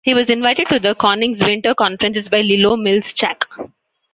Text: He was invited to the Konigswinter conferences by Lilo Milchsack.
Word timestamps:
He 0.03 0.15
was 0.15 0.31
invited 0.31 0.65
to 0.69 0.79
the 0.79 0.95
Konigswinter 0.95 1.75
conferences 1.75 2.27
by 2.27 2.41
Lilo 2.41 2.75
Milchsack. 2.75 3.43